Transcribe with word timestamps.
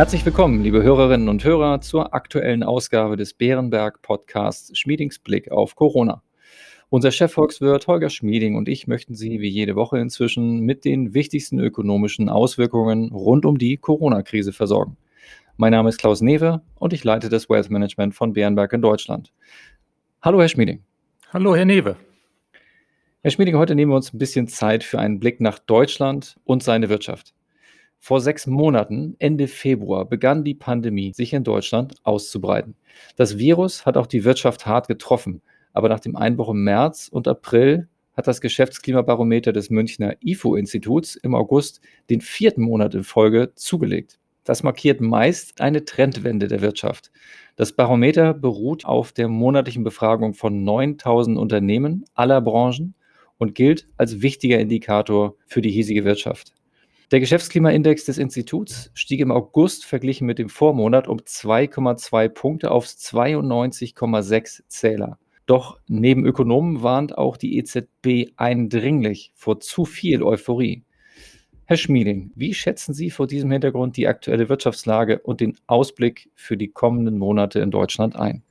Herzlich 0.00 0.24
willkommen, 0.24 0.62
liebe 0.62 0.82
Hörerinnen 0.82 1.28
und 1.28 1.44
Hörer, 1.44 1.82
zur 1.82 2.14
aktuellen 2.14 2.62
Ausgabe 2.62 3.18
des 3.18 3.34
Bärenberg 3.34 4.00
Podcasts 4.00 4.78
Schmiedings 4.78 5.18
Blick 5.18 5.50
auf 5.52 5.76
Corona. 5.76 6.22
Unser 6.88 7.10
Chefvolkswirt 7.10 7.86
Holger 7.86 8.08
Schmieding 8.08 8.56
und 8.56 8.66
ich 8.66 8.86
möchten 8.86 9.14
Sie 9.14 9.40
wie 9.40 9.50
jede 9.50 9.76
Woche 9.76 9.98
inzwischen 9.98 10.60
mit 10.60 10.86
den 10.86 11.12
wichtigsten 11.12 11.58
ökonomischen 11.58 12.30
Auswirkungen 12.30 13.12
rund 13.12 13.44
um 13.44 13.58
die 13.58 13.76
Corona-Krise 13.76 14.54
versorgen. 14.54 14.96
Mein 15.58 15.72
Name 15.72 15.90
ist 15.90 15.98
Klaus 15.98 16.22
Newe 16.22 16.62
und 16.76 16.94
ich 16.94 17.04
leite 17.04 17.28
das 17.28 17.50
Wealth 17.50 17.68
Management 17.68 18.14
von 18.14 18.32
Bärenberg 18.32 18.72
in 18.72 18.80
Deutschland. 18.80 19.34
Hallo, 20.22 20.40
Herr 20.40 20.48
Schmieding. 20.48 20.82
Hallo, 21.30 21.54
Herr 21.54 21.66
Newe. 21.66 21.96
Herr 23.20 23.30
Schmieding, 23.30 23.58
heute 23.58 23.74
nehmen 23.74 23.92
wir 23.92 23.96
uns 23.96 24.14
ein 24.14 24.18
bisschen 24.18 24.48
Zeit 24.48 24.82
für 24.82 24.98
einen 24.98 25.20
Blick 25.20 25.42
nach 25.42 25.58
Deutschland 25.58 26.40
und 26.44 26.62
seine 26.62 26.88
Wirtschaft. 26.88 27.34
Vor 28.02 28.22
sechs 28.22 28.46
Monaten, 28.46 29.14
Ende 29.18 29.46
Februar, 29.46 30.06
begann 30.06 30.42
die 30.42 30.54
Pandemie 30.54 31.12
sich 31.12 31.34
in 31.34 31.44
Deutschland 31.44 31.94
auszubreiten. 32.02 32.74
Das 33.16 33.36
Virus 33.36 33.84
hat 33.84 33.98
auch 33.98 34.06
die 34.06 34.24
Wirtschaft 34.24 34.64
hart 34.64 34.88
getroffen, 34.88 35.42
aber 35.74 35.90
nach 35.90 36.00
dem 36.00 36.16
Einbruch 36.16 36.48
im 36.48 36.64
März 36.64 37.08
und 37.12 37.28
April 37.28 37.88
hat 38.14 38.26
das 38.26 38.40
Geschäftsklimabarometer 38.40 39.52
des 39.52 39.68
Münchner 39.68 40.16
IFO-Instituts 40.24 41.16
im 41.16 41.34
August 41.34 41.82
den 42.08 42.22
vierten 42.22 42.62
Monat 42.62 42.94
in 42.94 43.04
Folge 43.04 43.52
zugelegt. 43.54 44.18
Das 44.44 44.62
markiert 44.62 45.02
meist 45.02 45.60
eine 45.60 45.84
Trendwende 45.84 46.48
der 46.48 46.62
Wirtschaft. 46.62 47.12
Das 47.56 47.72
Barometer 47.72 48.32
beruht 48.32 48.86
auf 48.86 49.12
der 49.12 49.28
monatlichen 49.28 49.84
Befragung 49.84 50.32
von 50.32 50.64
9000 50.64 51.36
Unternehmen 51.36 52.06
aller 52.14 52.40
Branchen 52.40 52.94
und 53.36 53.54
gilt 53.54 53.88
als 53.98 54.22
wichtiger 54.22 54.58
Indikator 54.58 55.36
für 55.46 55.60
die 55.60 55.70
hiesige 55.70 56.04
Wirtschaft. 56.04 56.54
Der 57.10 57.18
Geschäftsklimaindex 57.18 58.04
des 58.04 58.18
Instituts 58.18 58.92
stieg 58.94 59.18
im 59.18 59.32
August 59.32 59.84
verglichen 59.84 60.28
mit 60.28 60.38
dem 60.38 60.48
Vormonat 60.48 61.08
um 61.08 61.18
2,2 61.18 62.28
Punkte 62.28 62.70
auf 62.70 62.86
92,6 62.86 64.62
Zähler. 64.68 65.18
Doch 65.44 65.80
neben 65.88 66.24
Ökonomen 66.24 66.84
warnt 66.84 67.18
auch 67.18 67.36
die 67.36 67.58
EZB 67.58 68.30
eindringlich 68.36 69.32
vor 69.34 69.58
zu 69.58 69.84
viel 69.84 70.22
Euphorie. 70.22 70.84
Herr 71.64 71.76
Schmieding, 71.76 72.30
wie 72.36 72.54
schätzen 72.54 72.94
Sie 72.94 73.10
vor 73.10 73.26
diesem 73.26 73.50
Hintergrund 73.50 73.96
die 73.96 74.06
aktuelle 74.06 74.48
Wirtschaftslage 74.48 75.18
und 75.18 75.40
den 75.40 75.56
Ausblick 75.66 76.30
für 76.36 76.56
die 76.56 76.68
kommenden 76.68 77.18
Monate 77.18 77.58
in 77.58 77.72
Deutschland 77.72 78.14
ein? 78.14 78.44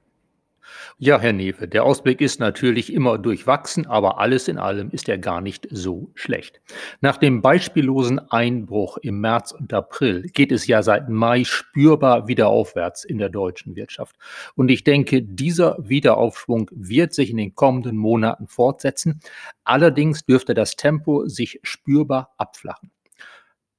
Ja, 0.98 1.20
Herr 1.20 1.34
Newe, 1.34 1.68
der 1.68 1.84
Ausblick 1.84 2.22
ist 2.22 2.40
natürlich 2.40 2.92
immer 2.94 3.18
durchwachsen, 3.18 3.88
aber 3.88 4.20
alles 4.20 4.48
in 4.48 4.58
allem 4.58 4.90
ist 4.92 5.08
er 5.08 5.18
gar 5.18 5.42
nicht 5.42 5.68
so 5.72 6.12
schlecht. 6.14 6.62
Nach 7.02 7.18
dem 7.18 7.42
beispiellosen 7.42 8.20
Einbruch 8.32 8.98
im 8.98 9.22
März 9.22 9.52
und 9.52 9.74
April 9.74 10.24
geht 10.34 10.52
es 10.52 10.68
ja 10.68 10.84
seit 10.84 11.10
Mai 11.10 11.44
spürbar 11.44 12.28
wieder 12.28 12.50
aufwärts 12.50 13.04
in 13.04 13.18
der 13.18 13.30
deutschen 13.30 13.76
Wirtschaft. 13.76 14.16
Und 14.56 14.70
ich 14.70 14.84
denke, 14.84 15.22
dieser 15.22 15.78
Wiederaufschwung 15.80 16.70
wird 16.74 17.14
sich 17.14 17.30
in 17.30 17.38
den 17.38 17.56
kommenden 17.56 17.98
Monaten 17.98 18.48
fortsetzen. 18.48 19.22
Allerdings 19.64 20.26
dürfte 20.26 20.54
das 20.54 20.76
Tempo 20.76 21.28
sich 21.28 21.60
spürbar 21.64 22.34
abflachen. 22.38 22.92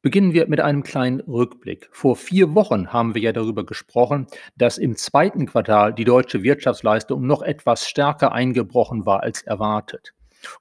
Beginnen 0.03 0.33
wir 0.33 0.49
mit 0.49 0.61
einem 0.61 0.83
kleinen 0.83 1.21
Rückblick. 1.21 1.91
Vor 1.93 2.17
vier 2.17 2.55
Wochen 2.55 2.91
haben 2.91 3.15
wir 3.15 3.21
ja 3.21 3.33
darüber 3.33 3.67
gesprochen, 3.67 4.27
dass 4.57 4.79
im 4.79 4.97
zweiten 4.97 5.45
Quartal 5.45 5.93
die 5.93 6.05
deutsche 6.05 6.43
Wirtschaftsleistung 6.43 7.27
noch 7.27 7.43
etwas 7.43 7.87
stärker 7.87 8.33
eingebrochen 8.33 9.05
war 9.05 9.23
als 9.23 9.43
erwartet, 9.43 10.15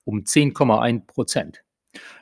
um 0.04 0.20
10,1 0.20 1.08
Prozent. 1.08 1.64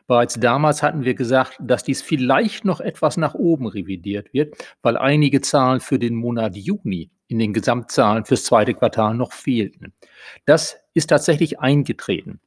Bereits 0.06 0.40
damals 0.40 0.84
hatten 0.84 1.06
wir 1.06 1.16
gesagt, 1.16 1.58
dass 1.60 1.84
dies 1.84 2.04
vielleicht 2.04 2.66
noch 2.66 2.82
etwas 2.82 3.18
nach 3.18 3.34
oben 3.34 3.66
revidiert 3.66 4.32
wird, 4.32 4.56
weil 4.84 4.96
einige 4.96 5.42
Zahlen 5.42 5.80
für 5.80 5.98
den 5.98 6.14
Monat 6.14 6.56
Juni 6.56 7.10
in 7.28 7.40
den 7.40 7.52
Gesamtzahlen 7.52 8.26
fürs 8.26 8.44
zweite 8.44 8.76
Quartal 8.76 9.16
noch 9.16 9.34
fehlten. 9.34 9.94
Das 10.46 10.78
ist 10.94 11.08
tatsächlich 11.08 11.60
eingetreten. 11.60 12.40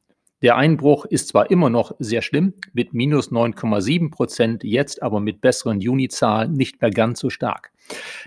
Der 0.43 0.57
Einbruch 0.57 1.05
ist 1.05 1.29
zwar 1.29 1.51
immer 1.51 1.69
noch 1.69 1.93
sehr 1.99 2.23
schlimm, 2.23 2.55
mit 2.73 2.95
minus 2.95 3.31
9,7 3.31 4.11
Prozent, 4.11 4.65
jetzt 4.65 5.03
aber 5.03 5.21
mit 5.21 5.41
besseren 5.41 5.81
Juni-Zahlen 5.81 6.53
nicht 6.53 6.81
mehr 6.81 6.91
ganz 6.91 7.21
so 7.21 7.29
stark. 7.29 7.73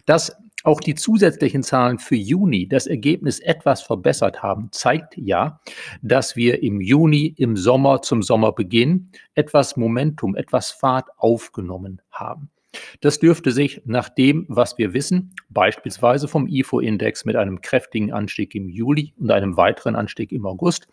Dass 0.06 0.36
auch 0.64 0.80
die 0.80 0.96
zusätzlichen 0.96 1.64
Zahlen 1.64 2.00
für 2.00 2.16
Juni 2.16 2.68
das 2.68 2.88
Ergebnis 2.88 3.40
etwas 3.40 3.82
verbessert 3.82 4.42
haben, 4.42 4.70
zeigt 4.72 5.18
ja, 5.18 5.60
dass 6.02 6.36
wir 6.36 6.64
im 6.64 6.80
Juni, 6.80 7.34
im 7.38 7.58
Sommer 7.58 8.02
zum 8.02 8.22
Sommerbeginn 8.22 9.10
etwas 9.36 9.76
Momentum, 9.76 10.36
etwas 10.36 10.72
Fahrt 10.72 11.10
aufgenommen 11.18 12.02
haben. 12.12 12.50
Das 13.02 13.20
dürfte 13.20 13.52
sich 13.52 13.82
nach 13.86 14.10
dem, 14.10 14.46
was 14.50 14.78
wir 14.78 14.94
wissen, 14.94 15.36
beispielsweise 15.50 16.28
vom 16.28 16.48
IFO-Index 16.48 17.26
mit 17.26 17.36
einem 17.36 17.62
kräftigen 17.62 18.12
Anstieg 18.12 18.56
im 18.56 18.70
Juli 18.70 19.14
und 19.18 19.32
einem 19.32 19.58
weiteren 19.58 19.96
Anstieg 19.96 20.32
im 20.32 20.46
August, 20.46 20.88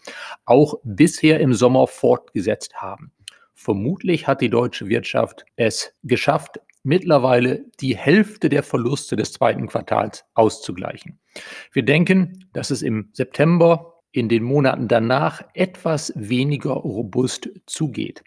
auch 0.45 0.75
bisher 0.85 1.41
im 1.41 1.55
Sommer 1.55 1.87
fortgesetzt 1.87 2.75
haben. 2.77 3.13
Vermutlich 3.55 4.27
hat 4.27 4.41
die 4.41 4.51
deutsche 4.51 4.89
Wirtschaft 4.89 5.45
es 5.57 5.95
geschafft, 6.03 6.61
mittlerweile 6.83 7.67
die 7.81 7.97
Hälfte 7.97 8.49
der 8.49 8.63
Verluste 8.63 9.17
des 9.17 9.33
zweiten 9.33 9.67
Quartals 9.67 10.25
auszugleichen. 10.35 11.19
Wir 11.73 11.85
denken, 11.85 12.49
dass 12.55 12.71
es 12.71 12.83
im 12.83 13.11
September 13.13 14.01
in 14.13 14.29
den 14.29 14.43
Monaten 14.43 14.89
danach 14.89 15.43
etwas 15.55 16.13
weniger 16.17 16.73
robust 16.73 17.51
zugeht 17.67 18.25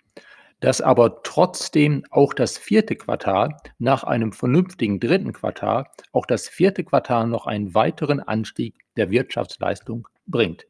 dass 0.63 0.79
aber 0.79 1.23
trotzdem 1.23 2.05
auch 2.09 2.33
das 2.33 2.57
vierte 2.57 2.95
Quartal 2.95 3.57
nach 3.79 4.05
einem 4.05 4.31
vernünftigen 4.31 4.97
dritten 5.01 5.33
Quartal, 5.33 5.87
auch 6.13 6.25
das 6.25 6.47
vierte 6.47 6.85
Quartal 6.85 7.27
noch 7.27 7.47
einen 7.47 7.75
weiteren 7.75 8.21
Anstieg 8.21 8.75
der 8.95 9.11
Wirtschaftsleistung 9.11 10.07
bringt. 10.25 10.65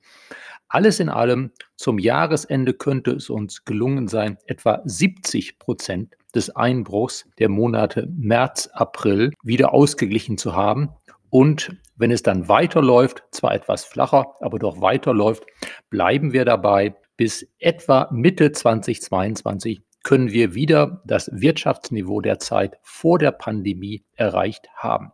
Alles 0.67 0.99
in 0.99 1.09
allem, 1.09 1.51
zum 1.75 1.99
Jahresende 1.99 2.73
könnte 2.73 3.11
es 3.11 3.29
uns 3.29 3.65
gelungen 3.65 4.07
sein, 4.07 4.39
etwa 4.47 4.81
70 4.83 5.59
Prozent 5.59 6.15
des 6.33 6.49
Einbruchs 6.55 7.29
der 7.37 7.49
Monate 7.49 8.07
März, 8.17 8.71
April 8.73 9.31
wieder 9.43 9.75
ausgeglichen 9.75 10.39
zu 10.39 10.55
haben. 10.55 10.89
Und 11.29 11.77
wenn 11.97 12.09
es 12.09 12.23
dann 12.23 12.47
weiterläuft, 12.47 13.23
zwar 13.29 13.53
etwas 13.53 13.85
flacher, 13.85 14.33
aber 14.39 14.57
doch 14.57 14.81
weiterläuft, 14.81 15.43
bleiben 15.91 16.33
wir 16.33 16.45
dabei, 16.45 16.95
bis 17.17 17.47
etwa 17.59 18.09
Mitte 18.11 18.51
2022 18.51 19.81
können 20.03 20.31
wir 20.31 20.53
wieder 20.53 21.01
das 21.05 21.29
Wirtschaftsniveau 21.33 22.19
der 22.19 22.37
Zeit 22.37 22.77
vor 22.81 23.17
der 23.17 23.31
Pandemie 23.31 24.03
erreicht 24.15 24.67
haben. 24.75 25.11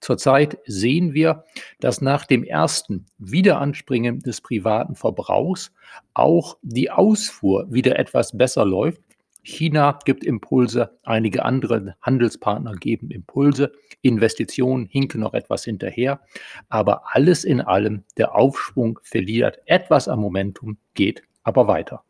Zurzeit 0.00 0.58
sehen 0.64 1.12
wir, 1.12 1.44
dass 1.78 2.00
nach 2.00 2.24
dem 2.24 2.42
ersten 2.42 3.04
Wiederanspringen 3.18 4.20
des 4.20 4.40
privaten 4.40 4.94
Verbrauchs 4.94 5.72
auch 6.14 6.56
die 6.62 6.90
Ausfuhr 6.90 7.66
wieder 7.70 7.98
etwas 7.98 8.36
besser 8.36 8.64
läuft. 8.64 9.02
China 9.42 9.98
gibt 10.04 10.24
Impulse, 10.24 10.98
einige 11.02 11.44
andere 11.44 11.96
Handelspartner 12.00 12.74
geben 12.74 13.10
Impulse, 13.10 13.72
Investitionen 14.02 14.86
hinken 14.86 15.20
noch 15.20 15.34
etwas 15.34 15.64
hinterher, 15.64 16.20
aber 16.68 17.14
alles 17.14 17.44
in 17.44 17.60
allem, 17.60 18.04
der 18.16 18.34
Aufschwung 18.34 18.98
verliert 19.02 19.58
etwas 19.66 20.08
am 20.08 20.20
Momentum, 20.20 20.76
geht 20.94 21.22
aber 21.42 21.66
weiter. 21.66 22.02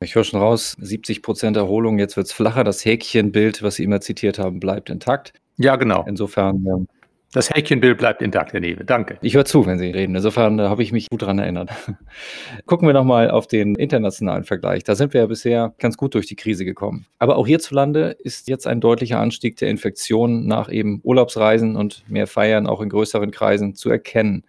Ich 0.00 0.14
höre 0.14 0.24
schon 0.24 0.40
raus, 0.40 0.76
70 0.80 1.22
Prozent 1.22 1.56
Erholung, 1.56 1.98
jetzt 1.98 2.16
wird 2.16 2.26
es 2.26 2.32
flacher. 2.32 2.62
Das 2.62 2.84
Häkchenbild, 2.84 3.62
was 3.62 3.76
Sie 3.76 3.84
immer 3.84 4.00
zitiert 4.00 4.38
haben, 4.38 4.60
bleibt 4.60 4.90
intakt. 4.90 5.32
Ja, 5.56 5.74
genau. 5.74 6.04
Insofern. 6.06 6.64
Ähm, 6.66 6.88
das 7.32 7.50
Häkchenbild 7.50 7.98
bleibt 7.98 8.22
intakt, 8.22 8.54
Herr 8.54 8.60
Newe. 8.60 8.84
Danke. 8.84 9.18
Ich 9.20 9.34
höre 9.34 9.44
zu, 9.44 9.66
wenn 9.66 9.78
Sie 9.78 9.90
reden. 9.90 10.14
Insofern 10.14 10.58
äh, 10.60 10.62
habe 10.62 10.82
ich 10.82 10.92
mich 10.92 11.10
gut 11.10 11.20
daran 11.20 11.38
erinnert. 11.38 11.70
Gucken 12.66 12.88
wir 12.88 12.94
nochmal 12.94 13.30
auf 13.30 13.46
den 13.48 13.74
internationalen 13.74 14.44
Vergleich. 14.44 14.82
Da 14.84 14.94
sind 14.94 15.12
wir 15.12 15.20
ja 15.22 15.26
bisher 15.26 15.74
ganz 15.78 15.98
gut 15.98 16.14
durch 16.14 16.26
die 16.26 16.36
Krise 16.36 16.64
gekommen. 16.64 17.06
Aber 17.18 17.36
auch 17.36 17.46
hierzulande 17.46 18.16
ist 18.18 18.48
jetzt 18.48 18.66
ein 18.66 18.80
deutlicher 18.80 19.20
Anstieg 19.20 19.56
der 19.56 19.68
Infektionen 19.68 20.46
nach 20.46 20.70
eben 20.70 21.00
Urlaubsreisen 21.02 21.76
und 21.76 22.02
mehr 22.08 22.28
Feiern 22.28 22.66
auch 22.66 22.80
in 22.80 22.88
größeren 22.88 23.30
Kreisen 23.30 23.74
zu 23.74 23.90
erkennen. 23.90 24.44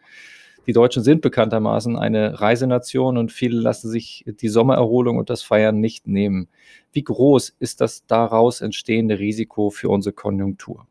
Die 0.67 0.73
Deutschen 0.73 1.03
sind 1.03 1.21
bekanntermaßen 1.21 1.97
eine 1.97 2.41
Reisenation 2.41 3.17
und 3.17 3.31
viele 3.31 3.59
lassen 3.59 3.89
sich 3.89 4.25
die 4.27 4.49
Sommererholung 4.49 5.17
und 5.17 5.29
das 5.29 5.41
Feiern 5.41 5.79
nicht 5.79 6.07
nehmen. 6.07 6.47
Wie 6.91 7.03
groß 7.03 7.55
ist 7.59 7.81
das 7.81 8.05
daraus 8.05 8.61
entstehende 8.61 9.19
Risiko 9.19 9.69
für 9.69 9.89
unsere 9.89 10.13
Konjunktur? 10.13 10.85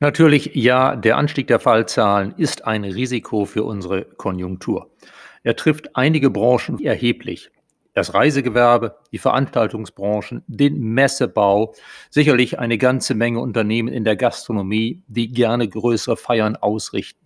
Natürlich 0.00 0.50
ja, 0.54 0.96
der 0.96 1.16
Anstieg 1.16 1.46
der 1.46 1.60
Fallzahlen 1.60 2.34
ist 2.36 2.64
ein 2.64 2.84
Risiko 2.84 3.44
für 3.44 3.62
unsere 3.62 4.02
Konjunktur. 4.04 4.90
Er 5.44 5.54
trifft 5.54 5.94
einige 5.94 6.28
Branchen 6.28 6.80
erheblich. 6.80 7.50
Das 7.94 8.14
Reisegewerbe, 8.14 8.96
die 9.12 9.18
Veranstaltungsbranchen, 9.18 10.42
den 10.46 10.80
Messebau, 10.80 11.74
sicherlich 12.10 12.58
eine 12.58 12.78
ganze 12.78 13.14
Menge 13.14 13.40
Unternehmen 13.40 13.88
in 13.88 14.04
der 14.04 14.16
Gastronomie, 14.16 15.02
die 15.08 15.28
gerne 15.28 15.68
größere 15.68 16.16
Feiern 16.16 16.56
ausrichten. 16.56 17.20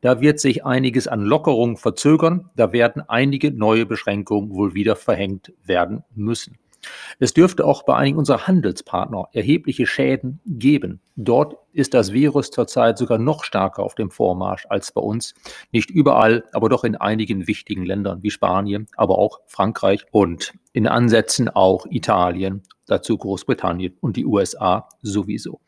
Da 0.00 0.20
wird 0.20 0.40
sich 0.40 0.64
einiges 0.64 1.08
an 1.08 1.22
Lockerungen 1.22 1.76
verzögern. 1.76 2.50
Da 2.56 2.72
werden 2.72 3.02
einige 3.08 3.50
neue 3.50 3.86
Beschränkungen 3.86 4.50
wohl 4.54 4.74
wieder 4.74 4.96
verhängt 4.96 5.52
werden 5.64 6.04
müssen. 6.14 6.58
Es 7.18 7.34
dürfte 7.34 7.64
auch 7.64 7.82
bei 7.84 7.96
einigen 7.96 8.18
unserer 8.18 8.46
Handelspartner 8.46 9.28
erhebliche 9.32 9.86
Schäden 9.86 10.40
geben. 10.46 11.00
Dort 11.16 11.56
ist 11.72 11.94
das 11.94 12.12
Virus 12.12 12.50
zurzeit 12.50 12.98
sogar 12.98 13.18
noch 13.18 13.44
stärker 13.44 13.82
auf 13.82 13.94
dem 13.94 14.10
Vormarsch 14.10 14.66
als 14.68 14.92
bei 14.92 15.00
uns. 15.00 15.34
Nicht 15.72 15.90
überall, 15.90 16.44
aber 16.52 16.68
doch 16.68 16.84
in 16.84 16.96
einigen 16.96 17.46
wichtigen 17.46 17.84
Ländern 17.84 18.22
wie 18.22 18.30
Spanien, 18.30 18.86
aber 18.96 19.18
auch 19.18 19.40
Frankreich 19.46 20.04
und 20.10 20.54
in 20.72 20.86
Ansätzen 20.86 21.48
auch 21.48 21.86
Italien, 21.90 22.62
dazu 22.86 23.16
Großbritannien 23.16 23.96
und 24.00 24.16
die 24.16 24.26
USA 24.26 24.88
sowieso. 25.02 25.60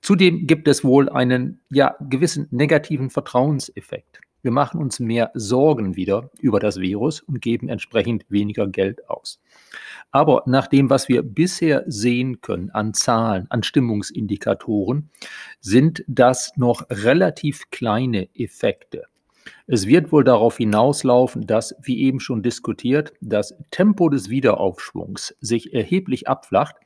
Zudem 0.00 0.46
gibt 0.46 0.68
es 0.68 0.84
wohl 0.84 1.08
einen 1.08 1.60
ja 1.70 1.96
gewissen 2.00 2.48
negativen 2.50 3.10
Vertrauenseffekt. 3.10 4.20
Wir 4.42 4.50
machen 4.50 4.80
uns 4.80 4.98
mehr 4.98 5.30
Sorgen 5.34 5.94
wieder 5.94 6.30
über 6.40 6.58
das 6.58 6.80
Virus 6.80 7.20
und 7.20 7.40
geben 7.40 7.68
entsprechend 7.68 8.24
weniger 8.28 8.66
Geld 8.66 9.08
aus. 9.08 9.40
Aber 10.10 10.42
nach 10.46 10.66
dem, 10.66 10.90
was 10.90 11.08
wir 11.08 11.22
bisher 11.22 11.84
sehen 11.86 12.40
können 12.40 12.70
an 12.70 12.92
Zahlen, 12.92 13.46
an 13.50 13.62
Stimmungsindikatoren, 13.62 15.10
sind 15.60 16.04
das 16.08 16.52
noch 16.56 16.84
relativ 16.90 17.70
kleine 17.70 18.28
Effekte. 18.34 19.04
Es 19.66 19.86
wird 19.86 20.12
wohl 20.12 20.24
darauf 20.24 20.56
hinauslaufen, 20.58 21.46
dass, 21.46 21.74
wie 21.82 22.00
eben 22.02 22.20
schon 22.20 22.42
diskutiert, 22.42 23.12
das 23.20 23.54
Tempo 23.70 24.08
des 24.08 24.28
Wiederaufschwungs 24.28 25.36
sich 25.40 25.72
erheblich 25.72 26.28
abflacht, 26.28 26.76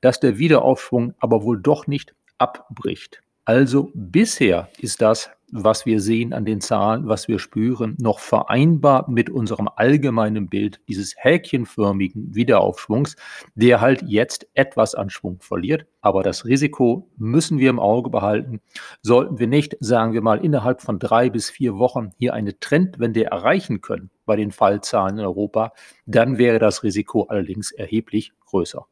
dass 0.00 0.20
der 0.20 0.38
Wiederaufschwung 0.38 1.14
aber 1.18 1.42
wohl 1.42 1.60
doch 1.60 1.86
nicht 1.86 2.14
abbricht. 2.40 3.22
Also 3.44 3.90
bisher 3.94 4.68
ist 4.78 5.02
das, 5.02 5.30
was 5.52 5.86
wir 5.86 6.00
sehen 6.00 6.32
an 6.32 6.44
den 6.44 6.60
Zahlen, 6.60 7.08
was 7.08 7.26
wir 7.26 7.38
spüren, 7.38 7.96
noch 7.98 8.20
vereinbar 8.20 9.10
mit 9.10 9.30
unserem 9.30 9.68
allgemeinen 9.74 10.48
Bild 10.48 10.80
dieses 10.88 11.14
häkchenförmigen 11.16 12.34
Wiederaufschwungs, 12.34 13.16
der 13.54 13.80
halt 13.80 14.02
jetzt 14.06 14.46
etwas 14.54 14.94
an 14.94 15.10
Schwung 15.10 15.40
verliert. 15.40 15.86
Aber 16.00 16.22
das 16.22 16.44
Risiko 16.44 17.10
müssen 17.16 17.58
wir 17.58 17.70
im 17.70 17.80
Auge 17.80 18.10
behalten. 18.10 18.60
Sollten 19.02 19.38
wir 19.38 19.48
nicht, 19.48 19.76
sagen 19.80 20.12
wir 20.12 20.22
mal, 20.22 20.44
innerhalb 20.44 20.80
von 20.80 20.98
drei 20.98 21.30
bis 21.30 21.50
vier 21.50 21.76
Wochen 21.78 22.10
hier 22.18 22.34
eine 22.34 22.58
Trendwende 22.60 23.24
erreichen 23.24 23.80
können 23.80 24.10
bei 24.26 24.36
den 24.36 24.52
Fallzahlen 24.52 25.18
in 25.18 25.24
Europa, 25.24 25.72
dann 26.06 26.38
wäre 26.38 26.60
das 26.60 26.84
Risiko 26.84 27.24
allerdings 27.24 27.72
erheblich 27.72 28.32
größer. 28.46 28.86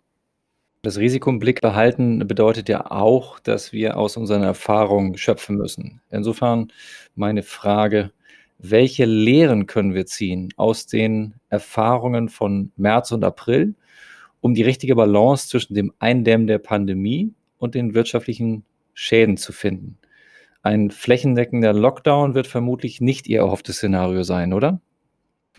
Das 0.82 0.98
Risiko 0.98 1.28
im 1.30 1.40
Blick 1.40 1.60
behalten 1.60 2.20
bedeutet 2.26 2.68
ja 2.68 2.90
auch, 2.90 3.40
dass 3.40 3.72
wir 3.72 3.96
aus 3.96 4.16
unseren 4.16 4.44
Erfahrungen 4.44 5.16
schöpfen 5.18 5.56
müssen. 5.56 6.00
Insofern 6.10 6.72
meine 7.16 7.42
Frage, 7.42 8.12
welche 8.58 9.04
Lehren 9.04 9.66
können 9.66 9.94
wir 9.94 10.06
ziehen 10.06 10.50
aus 10.56 10.86
den 10.86 11.34
Erfahrungen 11.48 12.28
von 12.28 12.70
März 12.76 13.10
und 13.10 13.24
April, 13.24 13.74
um 14.40 14.54
die 14.54 14.62
richtige 14.62 14.94
Balance 14.94 15.48
zwischen 15.48 15.74
dem 15.74 15.92
Eindämmen 15.98 16.46
der 16.46 16.58
Pandemie 16.58 17.34
und 17.58 17.74
den 17.74 17.94
wirtschaftlichen 17.94 18.64
Schäden 18.94 19.36
zu 19.36 19.52
finden? 19.52 19.98
Ein 20.62 20.90
flächendeckender 20.92 21.72
Lockdown 21.72 22.34
wird 22.34 22.46
vermutlich 22.46 23.00
nicht 23.00 23.26
Ihr 23.26 23.40
erhofftes 23.40 23.76
Szenario 23.76 24.22
sein, 24.22 24.52
oder? 24.52 24.80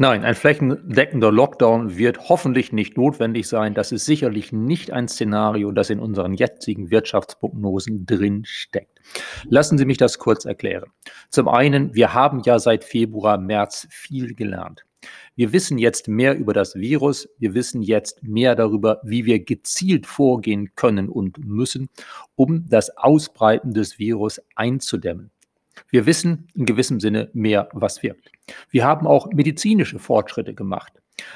Nein, 0.01 0.23
ein 0.23 0.33
flächendeckender 0.33 1.29
Lockdown 1.29 1.97
wird 1.97 2.29
hoffentlich 2.29 2.71
nicht 2.71 2.95
notwendig 2.95 3.49
sein. 3.49 3.73
Das 3.73 3.91
ist 3.91 4.05
sicherlich 4.05 4.53
nicht 4.53 4.91
ein 4.91 5.09
Szenario, 5.09 5.73
das 5.73 5.89
in 5.89 5.99
unseren 5.99 6.35
jetzigen 6.35 6.89
Wirtschaftsprognosen 6.89 8.05
drin 8.05 8.43
steckt. 8.45 9.01
Lassen 9.49 9.77
Sie 9.77 9.83
mich 9.83 9.97
das 9.97 10.17
kurz 10.17 10.45
erklären. 10.45 10.89
Zum 11.29 11.49
einen, 11.49 11.95
wir 11.95 12.13
haben 12.13 12.41
ja 12.45 12.59
seit 12.59 12.85
Februar, 12.85 13.37
März 13.37 13.89
viel 13.91 14.35
gelernt. 14.35 14.85
Wir 15.35 15.51
wissen 15.51 15.77
jetzt 15.77 16.07
mehr 16.07 16.37
über 16.37 16.53
das 16.53 16.75
Virus. 16.75 17.27
Wir 17.37 17.53
wissen 17.53 17.81
jetzt 17.81 18.23
mehr 18.23 18.55
darüber, 18.55 19.01
wie 19.03 19.25
wir 19.25 19.43
gezielt 19.43 20.07
vorgehen 20.07 20.75
können 20.75 21.09
und 21.09 21.45
müssen, 21.45 21.89
um 22.35 22.69
das 22.69 22.95
Ausbreiten 22.95 23.73
des 23.73 23.99
Virus 23.99 24.41
einzudämmen. 24.55 25.31
Wir 25.89 26.05
wissen 26.05 26.47
in 26.53 26.65
gewissem 26.65 26.99
Sinne 26.99 27.29
mehr, 27.33 27.69
was 27.73 28.03
wirkt. 28.03 28.31
Wir 28.69 28.85
haben 28.85 29.07
auch 29.07 29.27
medizinische 29.31 29.99
Fortschritte 29.99 30.53
gemacht. 30.53 30.93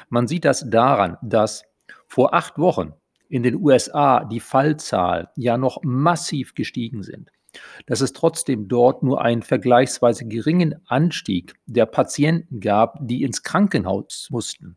Man 0.08 0.26
sieht 0.26 0.44
das 0.44 0.68
daran, 0.68 1.16
dass 1.22 1.64
vor 2.06 2.34
acht 2.34 2.58
Wochen 2.58 2.92
in 3.28 3.42
den 3.42 3.56
USA 3.56 4.24
die 4.24 4.40
Fallzahl 4.40 5.30
ja 5.36 5.56
noch 5.56 5.82
massiv 5.82 6.54
gestiegen 6.54 7.02
sind 7.02 7.30
dass 7.86 8.00
es 8.00 8.12
trotzdem 8.12 8.68
dort 8.68 9.02
nur 9.02 9.22
einen 9.22 9.42
vergleichsweise 9.42 10.26
geringen 10.26 10.74
Anstieg 10.86 11.54
der 11.66 11.86
Patienten 11.86 12.60
gab, 12.60 12.98
die 13.00 13.22
ins 13.22 13.42
Krankenhaus 13.42 14.28
mussten. 14.30 14.76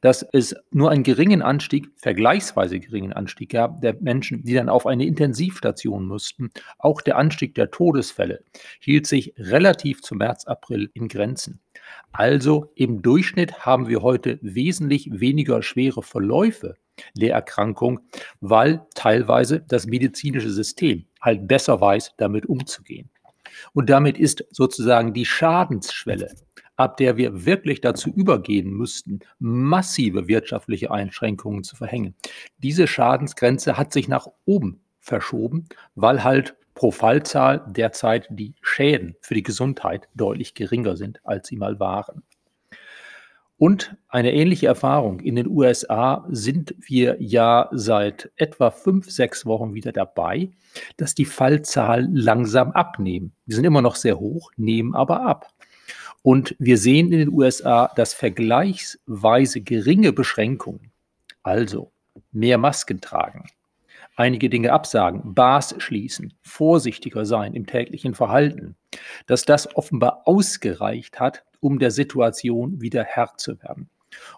Dass 0.00 0.26
es 0.32 0.54
nur 0.70 0.90
einen 0.90 1.04
geringen 1.04 1.42
Anstieg, 1.42 1.90
vergleichsweise 1.96 2.80
geringen 2.80 3.12
Anstieg 3.12 3.50
gab 3.50 3.80
der 3.80 3.96
Menschen, 4.00 4.44
die 4.44 4.54
dann 4.54 4.68
auf 4.68 4.86
eine 4.86 5.06
Intensivstation 5.06 6.06
mussten. 6.06 6.50
Auch 6.78 7.00
der 7.00 7.16
Anstieg 7.16 7.54
der 7.54 7.70
Todesfälle 7.70 8.42
hielt 8.80 9.06
sich 9.06 9.34
relativ 9.38 10.02
zum 10.02 10.18
März, 10.18 10.46
April 10.46 10.90
in 10.94 11.08
Grenzen. 11.08 11.60
Also 12.12 12.72
im 12.74 13.02
Durchschnitt 13.02 13.64
haben 13.64 13.88
wir 13.88 14.02
heute 14.02 14.38
wesentlich 14.42 15.08
weniger 15.12 15.62
schwere 15.62 16.02
Verläufe 16.02 16.74
der 17.14 17.32
Erkrankung, 17.32 18.00
weil 18.40 18.82
teilweise 18.94 19.60
das 19.60 19.86
medizinische 19.86 20.50
System 20.50 21.06
halt 21.22 21.48
besser 21.48 21.80
weiß, 21.80 22.14
damit 22.18 22.46
umzugehen. 22.46 23.08
Und 23.72 23.88
damit 23.90 24.18
ist 24.18 24.44
sozusagen 24.50 25.14
die 25.14 25.24
Schadensschwelle, 25.24 26.34
ab 26.76 26.96
der 26.96 27.16
wir 27.16 27.44
wirklich 27.46 27.80
dazu 27.80 28.10
übergehen 28.10 28.70
müssten, 28.70 29.20
massive 29.38 30.28
wirtschaftliche 30.28 30.90
Einschränkungen 30.90 31.64
zu 31.64 31.76
verhängen. 31.76 32.14
Diese 32.58 32.86
Schadensgrenze 32.86 33.76
hat 33.76 33.92
sich 33.92 34.08
nach 34.08 34.26
oben 34.44 34.80
verschoben, 35.00 35.68
weil 35.94 36.24
halt 36.24 36.56
pro 36.74 36.90
Fallzahl 36.90 37.64
derzeit 37.68 38.26
die 38.30 38.54
Schäden 38.62 39.14
für 39.20 39.34
die 39.34 39.42
Gesundheit 39.42 40.08
deutlich 40.14 40.54
geringer 40.54 40.96
sind, 40.96 41.20
als 41.24 41.48
sie 41.48 41.56
mal 41.56 41.78
waren. 41.78 42.22
Und 43.62 43.94
eine 44.08 44.32
ähnliche 44.32 44.66
Erfahrung 44.66 45.20
in 45.20 45.36
den 45.36 45.46
USA 45.46 46.26
sind 46.28 46.74
wir 46.80 47.16
ja 47.20 47.68
seit 47.70 48.32
etwa 48.34 48.72
fünf, 48.72 49.08
sechs 49.08 49.46
Wochen 49.46 49.72
wieder 49.72 49.92
dabei, 49.92 50.50
dass 50.96 51.14
die 51.14 51.24
Fallzahlen 51.24 52.12
langsam 52.12 52.72
abnehmen. 52.72 53.36
Die 53.46 53.54
sind 53.54 53.62
immer 53.64 53.80
noch 53.80 53.94
sehr 53.94 54.18
hoch, 54.18 54.50
nehmen 54.56 54.96
aber 54.96 55.24
ab. 55.24 55.46
Und 56.22 56.56
wir 56.58 56.76
sehen 56.76 57.12
in 57.12 57.20
den 57.20 57.32
USA, 57.32 57.88
dass 57.94 58.14
vergleichsweise 58.14 59.60
geringe 59.60 60.12
Beschränkungen, 60.12 60.90
also 61.44 61.92
mehr 62.32 62.58
Masken 62.58 63.00
tragen, 63.00 63.44
einige 64.16 64.50
Dinge 64.50 64.72
absagen, 64.72 65.34
Bars 65.34 65.74
schließen, 65.78 66.34
vorsichtiger 66.42 67.24
sein 67.24 67.54
im 67.54 67.66
täglichen 67.66 68.14
Verhalten, 68.14 68.76
dass 69.26 69.44
das 69.44 69.74
offenbar 69.76 70.22
ausgereicht 70.24 71.20
hat, 71.20 71.44
um 71.60 71.78
der 71.78 71.90
Situation 71.90 72.80
wieder 72.80 73.04
Herr 73.04 73.32
zu 73.36 73.60
werden. 73.62 73.88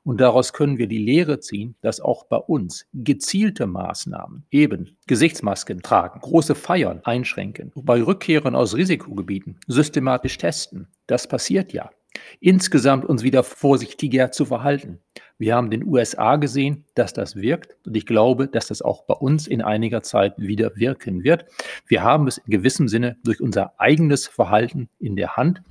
Und 0.04 0.20
daraus 0.20 0.52
können 0.52 0.78
wir 0.78 0.86
die 0.86 0.98
Lehre 0.98 1.40
ziehen, 1.40 1.74
dass 1.80 2.00
auch 2.00 2.24
bei 2.24 2.36
uns 2.36 2.86
gezielte 2.92 3.66
Maßnahmen, 3.66 4.44
eben 4.50 4.96
Gesichtsmasken 5.06 5.82
tragen, 5.82 6.20
große 6.20 6.54
Feiern 6.54 7.00
einschränken, 7.04 7.72
bei 7.74 8.02
Rückkehren 8.02 8.54
aus 8.54 8.76
Risikogebieten 8.76 9.58
systematisch 9.66 10.38
testen, 10.38 10.88
das 11.06 11.26
passiert 11.26 11.72
ja. 11.72 11.90
Insgesamt 12.38 13.04
uns 13.04 13.24
wieder 13.24 13.42
vorsichtiger 13.42 14.30
zu 14.30 14.44
verhalten. 14.44 15.00
Wir 15.36 15.56
haben 15.56 15.70
den 15.70 15.84
USA 15.84 16.36
gesehen, 16.36 16.84
dass 16.94 17.12
das 17.12 17.34
wirkt 17.34 17.76
und 17.84 17.96
ich 17.96 18.06
glaube, 18.06 18.46
dass 18.46 18.68
das 18.68 18.82
auch 18.82 19.02
bei 19.02 19.14
uns 19.14 19.48
in 19.48 19.62
einiger 19.62 20.02
Zeit 20.02 20.34
wieder 20.36 20.76
wirken 20.76 21.24
wird. 21.24 21.46
Wir 21.86 22.04
haben 22.04 22.28
es 22.28 22.38
in 22.38 22.50
gewissem 22.52 22.86
Sinne 22.86 23.16
durch 23.24 23.40
unser 23.40 23.78
eigenes 23.80 24.28
Verhalten 24.28 24.88
in 25.00 25.16
der 25.16 25.36
Hand. 25.36 25.62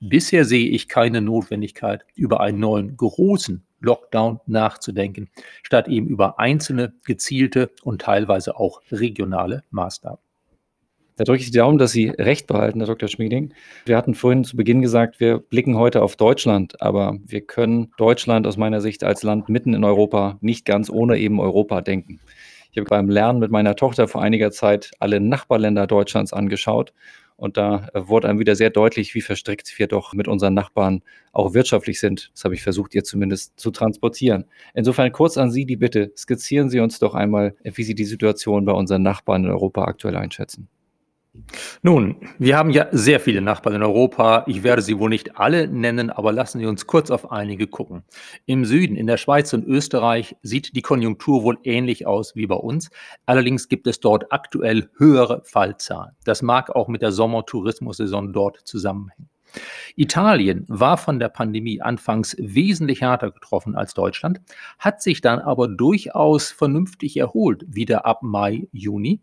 Bisher 0.00 0.46
sehe 0.46 0.70
ich 0.70 0.88
keine 0.88 1.20
Notwendigkeit, 1.20 2.06
über 2.14 2.40
einen 2.40 2.60
neuen 2.60 2.96
großen 2.96 3.62
Lockdown 3.80 4.40
nachzudenken, 4.46 5.28
statt 5.62 5.88
eben 5.88 6.06
über 6.06 6.38
einzelne 6.38 6.94
gezielte 7.04 7.70
und 7.82 8.02
teilweise 8.02 8.56
auch 8.56 8.80
regionale 8.90 9.64
Maßnahmen. 9.70 10.18
Da 11.20 11.24
drücke 11.24 11.42
ich 11.42 11.50
die 11.50 11.58
Daumen, 11.58 11.76
dass 11.76 11.92
Sie 11.92 12.08
recht 12.08 12.46
behalten, 12.46 12.80
Herr 12.80 12.86
Dr. 12.86 13.06
Schmieding. 13.06 13.52
Wir 13.84 13.98
hatten 13.98 14.14
vorhin 14.14 14.42
zu 14.42 14.56
Beginn 14.56 14.80
gesagt, 14.80 15.20
wir 15.20 15.36
blicken 15.36 15.76
heute 15.76 16.00
auf 16.00 16.16
Deutschland, 16.16 16.80
aber 16.80 17.18
wir 17.26 17.42
können 17.42 17.92
Deutschland 17.98 18.46
aus 18.46 18.56
meiner 18.56 18.80
Sicht 18.80 19.04
als 19.04 19.22
Land 19.22 19.50
mitten 19.50 19.74
in 19.74 19.84
Europa 19.84 20.38
nicht 20.40 20.64
ganz 20.64 20.88
ohne 20.88 21.18
eben 21.18 21.38
Europa 21.38 21.82
denken. 21.82 22.20
Ich 22.72 22.78
habe 22.78 22.88
beim 22.88 23.10
Lernen 23.10 23.38
mit 23.38 23.50
meiner 23.50 23.76
Tochter 23.76 24.08
vor 24.08 24.22
einiger 24.22 24.50
Zeit 24.50 24.92
alle 24.98 25.20
Nachbarländer 25.20 25.86
Deutschlands 25.86 26.32
angeschaut 26.32 26.94
und 27.36 27.58
da 27.58 27.88
wurde 27.92 28.26
einem 28.26 28.38
wieder 28.38 28.56
sehr 28.56 28.70
deutlich, 28.70 29.14
wie 29.14 29.20
verstrickt 29.20 29.78
wir 29.78 29.88
doch 29.88 30.14
mit 30.14 30.26
unseren 30.26 30.54
Nachbarn 30.54 31.02
auch 31.32 31.52
wirtschaftlich 31.52 32.00
sind. 32.00 32.30
Das 32.32 32.44
habe 32.44 32.54
ich 32.54 32.62
versucht, 32.62 32.94
ihr 32.94 33.04
zumindest 33.04 33.60
zu 33.60 33.70
transportieren. 33.70 34.46
Insofern 34.72 35.12
kurz 35.12 35.36
an 35.36 35.50
Sie 35.50 35.66
die 35.66 35.76
Bitte, 35.76 36.12
skizzieren 36.16 36.70
Sie 36.70 36.80
uns 36.80 36.98
doch 36.98 37.14
einmal, 37.14 37.54
wie 37.62 37.82
Sie 37.82 37.94
die 37.94 38.06
Situation 38.06 38.64
bei 38.64 38.72
unseren 38.72 39.02
Nachbarn 39.02 39.44
in 39.44 39.50
Europa 39.50 39.84
aktuell 39.84 40.16
einschätzen. 40.16 40.70
Nun, 41.82 42.16
wir 42.38 42.56
haben 42.56 42.70
ja 42.70 42.88
sehr 42.90 43.20
viele 43.20 43.40
Nachbarn 43.40 43.76
in 43.76 43.82
Europa. 43.82 44.44
Ich 44.48 44.62
werde 44.64 44.82
sie 44.82 44.98
wohl 44.98 45.10
nicht 45.10 45.38
alle 45.38 45.68
nennen, 45.68 46.10
aber 46.10 46.32
lassen 46.32 46.58
Sie 46.58 46.66
uns 46.66 46.86
kurz 46.86 47.10
auf 47.10 47.30
einige 47.30 47.68
gucken. 47.68 48.02
Im 48.46 48.64
Süden, 48.64 48.96
in 48.96 49.06
der 49.06 49.16
Schweiz 49.16 49.52
und 49.52 49.64
Österreich, 49.64 50.36
sieht 50.42 50.74
die 50.74 50.82
Konjunktur 50.82 51.44
wohl 51.44 51.58
ähnlich 51.62 52.06
aus 52.06 52.34
wie 52.34 52.46
bei 52.46 52.56
uns. 52.56 52.90
Allerdings 53.26 53.68
gibt 53.68 53.86
es 53.86 54.00
dort 54.00 54.32
aktuell 54.32 54.90
höhere 54.96 55.42
Fallzahlen. 55.44 56.16
Das 56.24 56.42
mag 56.42 56.74
auch 56.74 56.88
mit 56.88 57.00
der 57.00 57.12
Sommertourismussaison 57.12 58.32
dort 58.32 58.58
zusammenhängen. 58.64 59.30
Italien 59.96 60.64
war 60.68 60.96
von 60.96 61.18
der 61.18 61.28
Pandemie 61.28 61.80
anfangs 61.80 62.36
wesentlich 62.38 63.00
härter 63.00 63.30
getroffen 63.30 63.76
als 63.76 63.94
Deutschland, 63.94 64.40
hat 64.78 65.02
sich 65.02 65.20
dann 65.20 65.38
aber 65.38 65.68
durchaus 65.68 66.50
vernünftig 66.50 67.16
erholt, 67.16 67.64
wieder 67.68 68.06
ab 68.06 68.22
Mai, 68.22 68.68
Juni. 68.72 69.20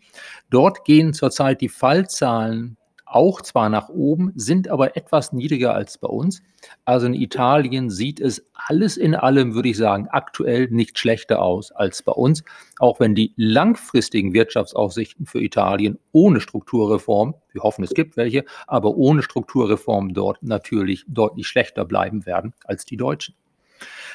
Dort 0.50 0.86
gehen 0.86 1.13
zurzeit 1.13 1.62
die 1.62 1.69
Fallzahlen 1.69 2.77
auch 3.10 3.42
zwar 3.42 3.70
nach 3.70 3.90
oben, 3.90 4.32
sind 4.36 4.68
aber 4.68 4.98
etwas 4.98 5.32
niedriger 5.32 5.74
als 5.74 5.98
bei 5.98 6.08
uns. 6.08 6.44
Also 6.86 7.08
in 7.08 7.14
Italien 7.14 7.90
sieht 7.90 8.20
es 8.20 8.46
alles 8.54 8.98
in 8.98 9.16
allem, 9.16 9.54
würde 9.54 9.70
ich 9.70 9.78
sagen, 9.78 10.08
aktuell 10.10 10.68
nicht 10.70 11.00
schlechter 11.00 11.42
aus 11.42 11.72
als 11.72 12.04
bei 12.04 12.12
uns, 12.12 12.44
auch 12.80 13.00
wenn 13.00 13.16
die 13.16 13.34
langfristigen 13.38 14.34
Wirtschaftsaussichten 14.34 15.26
für 15.26 15.42
Italien 15.42 15.98
ohne 16.12 16.42
Strukturreform, 16.42 17.36
wir 17.54 17.64
hoffen 17.64 17.84
es 17.84 17.94
gibt 17.94 18.18
welche, 18.18 18.44
aber 18.68 18.96
ohne 18.96 19.24
Strukturreform 19.24 20.14
dort 20.14 20.44
natürlich 20.44 21.06
deutlich 21.08 21.48
schlechter 21.48 21.86
bleiben 21.86 22.26
werden 22.26 22.54
als 22.66 22.86
die 22.86 22.98
Deutschen. 22.98 23.36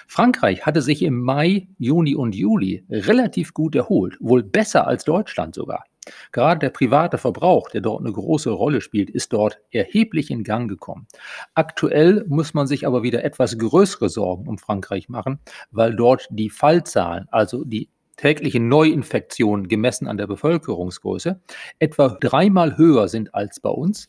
Frankreich 0.06 0.66
hatte 0.66 0.82
sich 0.82 1.02
im 1.02 1.20
Mai, 1.20 1.68
Juni 1.78 2.14
und 2.14 2.34
Juli 2.34 2.84
relativ 2.90 3.54
gut 3.54 3.74
erholt, 3.74 4.16
wohl 4.20 4.42
besser 4.42 4.86
als 4.86 5.04
Deutschland 5.04 5.54
sogar. 5.54 5.84
Gerade 6.32 6.60
der 6.60 6.70
private 6.70 7.18
Verbrauch, 7.18 7.68
der 7.68 7.80
dort 7.80 8.00
eine 8.00 8.12
große 8.12 8.50
Rolle 8.50 8.80
spielt, 8.80 9.10
ist 9.10 9.32
dort 9.32 9.58
erheblich 9.70 10.30
in 10.30 10.42
Gang 10.42 10.68
gekommen. 10.68 11.06
Aktuell 11.54 12.24
muss 12.28 12.54
man 12.54 12.66
sich 12.66 12.86
aber 12.86 13.02
wieder 13.02 13.24
etwas 13.24 13.56
größere 13.58 14.08
Sorgen 14.08 14.48
um 14.48 14.58
Frankreich 14.58 15.08
machen, 15.08 15.38
weil 15.70 15.94
dort 15.94 16.28
die 16.30 16.50
Fallzahlen, 16.50 17.28
also 17.30 17.64
die 17.64 17.88
täglichen 18.16 18.68
Neuinfektionen 18.68 19.68
gemessen 19.68 20.06
an 20.06 20.16
der 20.16 20.26
Bevölkerungsgröße, 20.26 21.40
etwa 21.78 22.08
dreimal 22.20 22.76
höher 22.76 23.08
sind 23.08 23.34
als 23.34 23.60
bei 23.60 23.70
uns. 23.70 24.08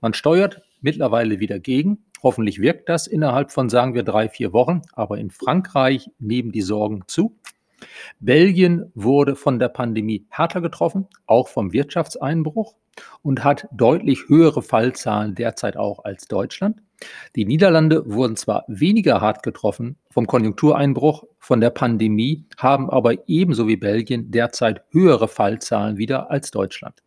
Man 0.00 0.14
steuert 0.14 0.62
mittlerweile 0.80 1.40
wieder 1.40 1.58
gegen. 1.58 2.04
Hoffentlich 2.22 2.60
wirkt 2.60 2.88
das 2.88 3.06
innerhalb 3.06 3.52
von, 3.52 3.68
sagen 3.68 3.94
wir, 3.94 4.02
drei, 4.02 4.28
vier 4.28 4.52
Wochen. 4.52 4.82
Aber 4.92 5.18
in 5.18 5.30
Frankreich 5.30 6.10
nehmen 6.18 6.52
die 6.52 6.62
Sorgen 6.62 7.02
zu. 7.06 7.36
Belgien 8.20 8.90
wurde 8.94 9.36
von 9.36 9.58
der 9.58 9.68
Pandemie 9.68 10.26
härter 10.28 10.60
getroffen, 10.60 11.06
auch 11.26 11.48
vom 11.48 11.72
Wirtschaftseinbruch 11.72 12.74
und 13.22 13.44
hat 13.44 13.68
deutlich 13.72 14.28
höhere 14.28 14.62
Fallzahlen 14.62 15.34
derzeit 15.34 15.76
auch 15.76 16.04
als 16.04 16.26
Deutschland. 16.26 16.80
Die 17.36 17.44
Niederlande 17.44 18.02
wurden 18.06 18.36
zwar 18.36 18.64
weniger 18.66 19.20
hart 19.20 19.42
getroffen 19.42 19.96
vom 20.10 20.26
Konjunktureinbruch, 20.26 21.24
von 21.38 21.60
der 21.60 21.70
Pandemie, 21.70 22.44
haben 22.56 22.90
aber 22.90 23.28
ebenso 23.28 23.68
wie 23.68 23.76
Belgien 23.76 24.30
derzeit 24.30 24.82
höhere 24.90 25.28
Fallzahlen 25.28 25.96
wieder 25.96 26.30
als 26.30 26.50
Deutschland. 26.50 27.02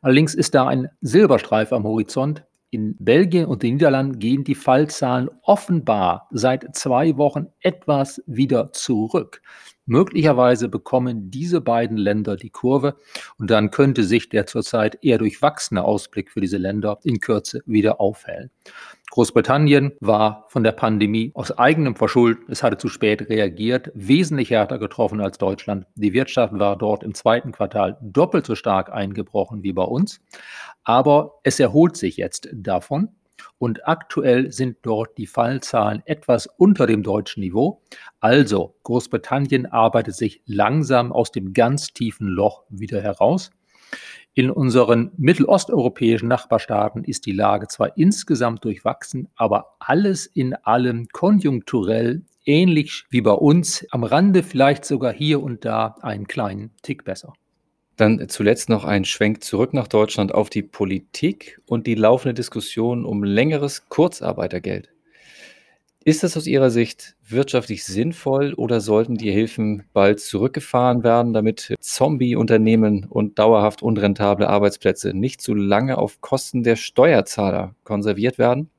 Allerdings 0.00 0.34
ist 0.34 0.54
da 0.54 0.66
ein 0.66 0.88
Silberstreif 1.00 1.72
am 1.72 1.84
Horizont. 1.84 2.44
In 2.70 2.96
Belgien 2.98 3.46
und 3.46 3.62
den 3.62 3.74
Niederlanden 3.74 4.18
gehen 4.18 4.44
die 4.44 4.54
Fallzahlen 4.54 5.30
offenbar 5.42 6.28
seit 6.30 6.74
zwei 6.74 7.16
Wochen 7.16 7.46
etwas 7.60 8.22
wieder 8.26 8.72
zurück. 8.72 9.42
Möglicherweise 9.86 10.68
bekommen 10.68 11.30
diese 11.30 11.60
beiden 11.60 11.96
Länder 11.96 12.36
die 12.36 12.50
Kurve 12.50 12.96
und 13.38 13.50
dann 13.50 13.70
könnte 13.70 14.02
sich 14.02 14.28
der 14.28 14.46
zurzeit 14.46 14.98
eher 15.02 15.18
durchwachsene 15.18 15.84
Ausblick 15.84 16.32
für 16.32 16.40
diese 16.40 16.58
Länder 16.58 16.98
in 17.04 17.20
Kürze 17.20 17.62
wieder 17.66 18.00
aufhellen. 18.00 18.50
Großbritannien 19.10 19.92
war 20.00 20.46
von 20.48 20.64
der 20.64 20.72
Pandemie 20.72 21.30
aus 21.34 21.52
eigenem 21.52 21.94
Verschulden, 21.94 22.44
es 22.48 22.64
hatte 22.64 22.76
zu 22.76 22.88
spät 22.88 23.28
reagiert, 23.28 23.92
wesentlich 23.94 24.50
härter 24.50 24.78
getroffen 24.78 25.20
als 25.20 25.38
Deutschland. 25.38 25.86
Die 25.94 26.12
Wirtschaft 26.12 26.58
war 26.58 26.76
dort 26.76 27.04
im 27.04 27.14
zweiten 27.14 27.52
Quartal 27.52 27.96
doppelt 28.00 28.44
so 28.44 28.56
stark 28.56 28.92
eingebrochen 28.92 29.62
wie 29.62 29.72
bei 29.72 29.84
uns. 29.84 30.20
Aber 30.82 31.38
es 31.44 31.60
erholt 31.60 31.96
sich 31.96 32.16
jetzt 32.16 32.48
davon. 32.52 33.10
Und 33.58 33.88
aktuell 33.88 34.52
sind 34.52 34.78
dort 34.82 35.16
die 35.16 35.26
Fallzahlen 35.26 36.02
etwas 36.04 36.46
unter 36.58 36.86
dem 36.86 37.02
deutschen 37.02 37.40
Niveau. 37.40 37.82
Also 38.20 38.76
Großbritannien 38.82 39.66
arbeitet 39.66 40.14
sich 40.14 40.42
langsam 40.44 41.12
aus 41.12 41.32
dem 41.32 41.52
ganz 41.54 41.88
tiefen 41.88 42.28
Loch 42.28 42.64
wieder 42.68 43.00
heraus. 43.00 43.50
In 44.34 44.50
unseren 44.50 45.12
mittelosteuropäischen 45.16 46.28
Nachbarstaaten 46.28 47.04
ist 47.04 47.24
die 47.24 47.32
Lage 47.32 47.68
zwar 47.68 47.96
insgesamt 47.96 48.64
durchwachsen, 48.66 49.28
aber 49.34 49.76
alles 49.78 50.26
in 50.26 50.54
allem 50.54 51.08
konjunkturell 51.10 52.22
ähnlich 52.44 53.06
wie 53.08 53.22
bei 53.22 53.32
uns, 53.32 53.86
am 53.90 54.04
Rande 54.04 54.42
vielleicht 54.42 54.84
sogar 54.84 55.12
hier 55.12 55.42
und 55.42 55.64
da 55.64 55.96
einen 56.02 56.26
kleinen 56.26 56.72
Tick 56.82 57.04
besser. 57.04 57.32
Dann 57.96 58.28
zuletzt 58.28 58.68
noch 58.68 58.84
ein 58.84 59.06
Schwenk 59.06 59.42
zurück 59.42 59.72
nach 59.72 59.88
Deutschland 59.88 60.34
auf 60.34 60.50
die 60.50 60.62
Politik 60.62 61.60
und 61.66 61.86
die 61.86 61.94
laufende 61.94 62.34
Diskussion 62.34 63.06
um 63.06 63.24
längeres 63.24 63.88
Kurzarbeitergeld. 63.88 64.90
Ist 66.04 66.22
das 66.22 66.36
aus 66.36 66.46
Ihrer 66.46 66.70
Sicht 66.70 67.16
wirtschaftlich 67.26 67.84
sinnvoll 67.84 68.54
oder 68.54 68.80
sollten 68.80 69.16
die 69.16 69.32
Hilfen 69.32 69.82
bald 69.92 70.20
zurückgefahren 70.20 71.02
werden, 71.02 71.32
damit 71.32 71.74
Zombie-Unternehmen 71.80 73.06
und 73.06 73.40
dauerhaft 73.40 73.82
unrentable 73.82 74.48
Arbeitsplätze 74.48 75.14
nicht 75.14 75.40
zu 75.40 75.54
lange 75.54 75.98
auf 75.98 76.20
Kosten 76.20 76.62
der 76.62 76.76
Steuerzahler 76.76 77.74
konserviert 77.82 78.38
werden? 78.38 78.70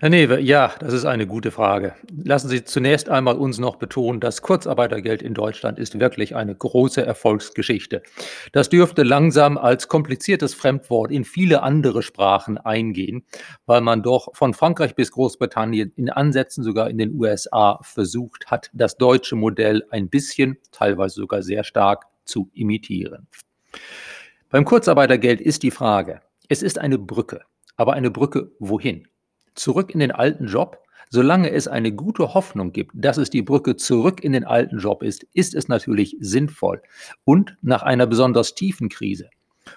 Herr 0.00 0.10
Newe, 0.10 0.40
ja, 0.40 0.74
das 0.80 0.92
ist 0.92 1.04
eine 1.04 1.24
gute 1.24 1.52
Frage. 1.52 1.94
Lassen 2.24 2.48
Sie 2.48 2.64
zunächst 2.64 3.08
einmal 3.08 3.36
uns 3.36 3.58
noch 3.60 3.76
betonen, 3.76 4.18
das 4.18 4.42
Kurzarbeitergeld 4.42 5.22
in 5.22 5.34
Deutschland 5.34 5.78
ist 5.78 6.00
wirklich 6.00 6.34
eine 6.34 6.52
große 6.52 7.06
Erfolgsgeschichte. 7.06 8.02
Das 8.50 8.68
dürfte 8.68 9.04
langsam 9.04 9.56
als 9.56 9.86
kompliziertes 9.86 10.52
Fremdwort 10.52 11.12
in 11.12 11.24
viele 11.24 11.62
andere 11.62 12.02
Sprachen 12.02 12.58
eingehen, 12.58 13.24
weil 13.66 13.82
man 13.82 14.02
doch 14.02 14.34
von 14.34 14.52
Frankreich 14.52 14.96
bis 14.96 15.12
Großbritannien 15.12 15.92
in 15.94 16.10
Ansätzen 16.10 16.64
sogar 16.64 16.90
in 16.90 16.98
den 16.98 17.14
USA 17.14 17.78
versucht 17.82 18.46
hat, 18.50 18.70
das 18.72 18.96
deutsche 18.96 19.36
Modell 19.36 19.84
ein 19.90 20.08
bisschen, 20.08 20.58
teilweise 20.72 21.20
sogar 21.20 21.42
sehr 21.42 21.62
stark 21.62 22.06
zu 22.24 22.50
imitieren. 22.52 23.28
Beim 24.50 24.64
Kurzarbeitergeld 24.64 25.40
ist 25.40 25.62
die 25.62 25.70
Frage, 25.70 26.20
es 26.48 26.64
ist 26.64 26.80
eine 26.80 26.98
Brücke, 26.98 27.42
aber 27.76 27.92
eine 27.92 28.10
Brücke 28.10 28.50
wohin? 28.58 29.06
Zurück 29.54 29.92
in 29.92 30.00
den 30.00 30.12
alten 30.12 30.46
Job. 30.46 30.78
Solange 31.10 31.50
es 31.50 31.68
eine 31.68 31.92
gute 31.92 32.34
Hoffnung 32.34 32.72
gibt, 32.72 32.92
dass 32.94 33.18
es 33.18 33.30
die 33.30 33.42
Brücke 33.42 33.76
zurück 33.76 34.24
in 34.24 34.32
den 34.32 34.44
alten 34.44 34.78
Job 34.78 35.02
ist, 35.02 35.24
ist 35.32 35.54
es 35.54 35.68
natürlich 35.68 36.16
sinnvoll. 36.18 36.82
Und 37.24 37.56
nach 37.62 37.82
einer 37.82 38.06
besonders 38.06 38.54
tiefen 38.54 38.88
Krise, 38.88 39.30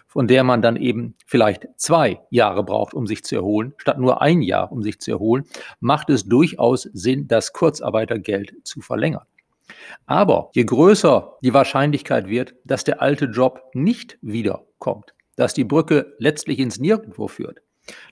von 0.08 0.28
der 0.28 0.44
man 0.44 0.62
dann 0.62 0.78
eben 0.78 1.16
vielleicht 1.26 1.68
zwei 1.76 2.22
Jahre 2.32 2.64
braucht, 2.64 2.94
um 2.94 3.06
sich 3.06 3.24
zu 3.24 3.36
erholen, 3.36 3.74
statt 3.78 4.00
nur 4.00 4.22
ein 4.22 4.42
Jahr, 4.42 4.72
um 4.72 4.82
sich 4.82 5.00
zu 5.00 5.12
erholen, 5.12 5.46
macht 5.80 6.10
es 6.10 6.26
durchaus 6.26 6.84
Sinn, 6.94 7.28
das 7.28 7.54
Kurzarbeitergeld 7.54 8.56
zu 8.64 8.82
verlängern. 8.82 9.26
Aber 10.06 10.50
je 10.54 10.64
größer 10.64 11.38
die 11.44 11.54
Wahrscheinlichkeit 11.54 12.28
wird, 12.28 12.56
dass 12.64 12.84
der 12.84 13.02
alte 13.02 13.26
Job 13.26 13.62
nicht 13.74 14.18
wiederkommt, 14.22 15.14
dass 15.36 15.54
die 15.54 15.66
Brücke 15.66 16.16
letztlich 16.18 16.60
ins 16.60 16.80
Nirgendwo 16.80 17.28
führt, 17.28 17.60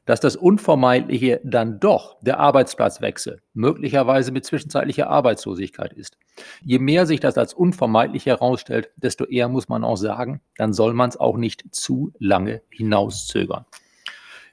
dass 0.06 0.20
das 0.20 0.36
Unvermeidliche 0.36 1.42
dann 1.44 1.80
doch 1.80 2.18
der 2.22 2.40
Arbeitsplatzwechsel, 2.40 3.42
möglicherweise 3.54 4.32
mit 4.32 4.46
zwischenzeitlicher 4.46 5.10
Arbeitslosigkeit 5.10 5.94
ist. 5.94 6.18
Je 6.64 6.80
mehr 6.80 7.06
sich 7.06 7.20
das 7.20 7.38
als 7.38 7.54
unvermeidlich 7.54 8.26
herausstellt, 8.26 8.90
desto 8.96 9.26
eher 9.26 9.50
muss 9.50 9.70
man 9.70 9.84
auch 9.84 9.98
sagen, 9.98 10.42
dann 10.58 10.74
soll 10.74 10.94
man 10.94 11.10
es 11.10 11.18
auch 11.18 11.38
nicht 11.38 11.64
zu 11.72 12.12
lange 12.20 12.62
hinauszögern. 12.70 13.66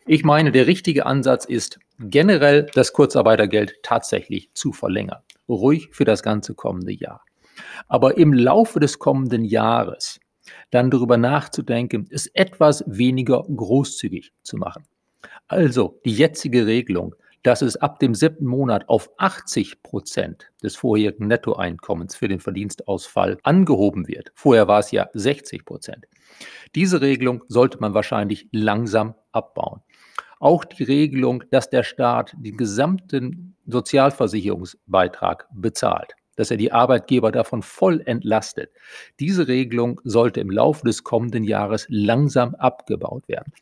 Ich 0.07 0.25
meine, 0.25 0.51
der 0.51 0.67
richtige 0.67 1.07
Ansatz 1.07 1.45
ist, 1.45 1.79
generell 1.99 2.67
das 2.75 2.93
Kurzarbeitergeld 2.93 3.83
tatsächlich 3.83 4.51
zu 4.55 4.73
verlängern. 4.73 5.23
Ruhig 5.49 5.91
für 5.93 6.05
das 6.05 6.23
ganze 6.23 6.55
kommende 6.55 6.93
Jahr. 6.93 7.25
Aber 7.87 8.17
im 8.17 8.33
Laufe 8.33 8.81
des 8.81 8.99
kommenden 8.99 9.45
Jahres 9.45 10.19
dann 10.71 10.91
darüber 10.91 11.17
nachzudenken, 11.17 12.09
es 12.11 12.27
etwas 12.27 12.83
weniger 12.87 13.43
großzügig 13.43 14.33
zu 14.43 14.57
machen. 14.57 14.85
Also 15.49 16.01
die 16.05 16.13
jetzige 16.13 16.67
Regelung, 16.67 17.15
dass 17.43 17.63
es 17.63 17.77
ab 17.77 17.99
dem 17.99 18.15
siebten 18.15 18.47
Monat 18.47 18.89
auf 18.89 19.11
80 19.19 19.83
Prozent 19.83 20.51
des 20.63 20.77
vorherigen 20.77 21.27
Nettoeinkommens 21.27 22.15
für 22.15 22.29
den 22.29 22.41
Verdienstausfall 22.41 23.39
angehoben 23.43 24.07
wird. 24.07 24.31
Vorher 24.35 24.69
war 24.69 24.79
es 24.79 24.93
ja 24.93 25.09
60 25.13 25.65
Prozent. 25.65 26.07
Diese 26.75 27.01
Regelung 27.01 27.43
sollte 27.49 27.79
man 27.81 27.95
wahrscheinlich 27.95 28.49
langsam 28.53 29.15
abbauen. 29.33 29.81
Auch 30.39 30.65
die 30.65 30.85
Regelung, 30.85 31.45
dass 31.51 31.71
der 31.71 31.83
Staat 31.83 32.35
den 32.37 32.57
gesamten 32.57 33.57
Sozialversicherungsbeitrag 33.67 35.47
bezahlt. 35.53 36.15
Dass 36.37 36.51
er 36.51 36.57
die 36.57 36.73
Arbeitgeber 36.73 37.33
davon 37.33 37.63
voll 37.63 38.03
entlastet. 38.05 38.71
Diese 39.21 39.49
Regelung 39.49 40.01
sollte 40.05 40.41
im 40.41 40.51
Laufe 40.51 40.87
des 40.87 41.05
kommenden 41.05 41.45
Jahres 41.45 41.87
langsam 41.89 42.55
abgebaut 42.55 43.29
werden, 43.29 43.53